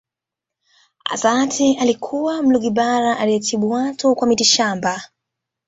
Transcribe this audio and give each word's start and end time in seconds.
Assa 1.05 1.29
Aatte 1.31 1.77
alikuwa 1.81 2.41
Mlugbara 2.43 3.17
aliyetibu 3.17 3.69
watu 3.69 4.15
kwa 4.15 4.27
mitishamba 4.27 5.01